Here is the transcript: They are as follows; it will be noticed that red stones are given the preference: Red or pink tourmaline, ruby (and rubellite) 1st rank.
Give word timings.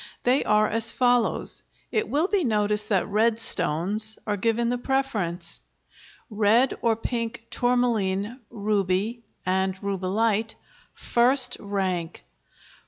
They 0.23 0.43
are 0.43 0.67
as 0.67 0.91
follows; 0.91 1.61
it 1.91 2.09
will 2.09 2.27
be 2.27 2.43
noticed 2.43 2.89
that 2.89 3.07
red 3.07 3.37
stones 3.37 4.17
are 4.25 4.35
given 4.35 4.69
the 4.69 4.79
preference: 4.79 5.59
Red 6.27 6.73
or 6.81 6.95
pink 6.95 7.43
tourmaline, 7.51 8.39
ruby 8.49 9.21
(and 9.45 9.75
rubellite) 9.75 10.55
1st 10.97 11.57
rank. 11.59 12.23